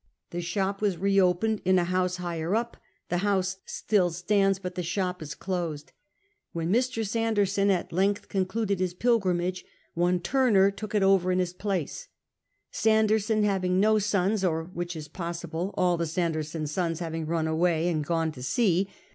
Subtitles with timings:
[0.31, 2.75] The sho]) was reopened in a house higher up;
[3.09, 5.91] the house still stands, but the shop is closed.
[6.53, 7.07] When Mr.
[7.07, 12.07] Sanderson at length concluded his julgriinage, one Turner took it over in his place—
[12.71, 18.03] Sanderson having no sons, or, which is possible, all Sanderson's sons having run away and
[18.03, 18.89] gone to sea.